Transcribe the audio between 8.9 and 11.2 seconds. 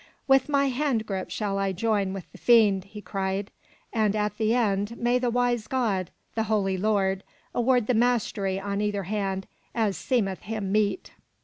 hand as seemeth him meet."